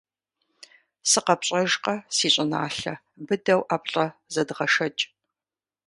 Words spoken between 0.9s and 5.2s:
СыкъэпщӀэжкъэ, си щӀыналъэ, быдэу ӀэплӀэ зэдгъэшэкӀ.